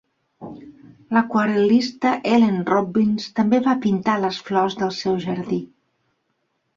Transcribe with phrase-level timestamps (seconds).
[1.17, 5.59] L'aquarel·lista Ellen Robbins també va pintar les flors del seu jardí.